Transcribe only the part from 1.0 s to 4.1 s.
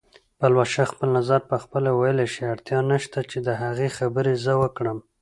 نظر پخپله ویلی شي، اړتیا نشته چې د هغې